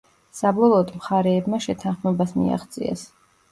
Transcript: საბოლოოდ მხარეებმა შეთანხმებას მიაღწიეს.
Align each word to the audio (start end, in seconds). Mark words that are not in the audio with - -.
საბოლოოდ 0.37 0.89
მხარეებმა 1.01 1.61
შეთანხმებას 1.67 2.35
მიაღწიეს. 2.41 3.07